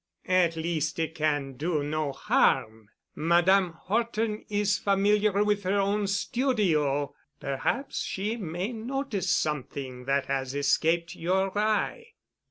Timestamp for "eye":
11.55-12.13